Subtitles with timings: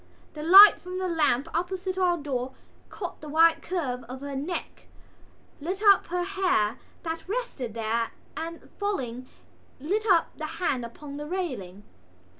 [0.33, 2.53] The light from the lamp opposite our door
[2.89, 4.87] caught the white curve of her neck,
[5.59, 9.27] lit up her hair that rested there and, falling,
[9.79, 11.83] lit up the hand upon the railing.